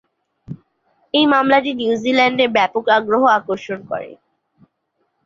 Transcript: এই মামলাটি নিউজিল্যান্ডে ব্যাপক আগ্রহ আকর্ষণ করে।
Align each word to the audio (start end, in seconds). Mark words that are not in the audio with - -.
এই 1.13 1.25
মামলাটি 1.33 1.71
নিউজিল্যান্ডে 1.73 2.45
ব্যাপক 2.55 2.85
আগ্রহ 2.97 3.23
আকর্ষণ 3.37 3.79
করে। 3.89 4.09